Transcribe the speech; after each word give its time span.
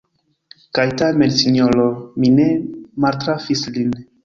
Kaj 0.77 0.85
tamen, 1.01 1.35
sinjoro, 1.41 1.85
mi 2.25 2.33
ne 2.41 2.49
maltrafis 3.07 3.65
lin. 3.79 3.97